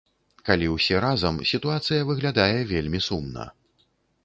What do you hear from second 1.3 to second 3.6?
сітуацыя выглядае вельмі сумна.